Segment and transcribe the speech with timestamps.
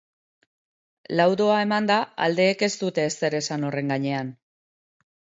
[1.17, 1.97] Laudoa emanda,
[2.27, 4.33] aldeek ez dute ezer esan horren gainean.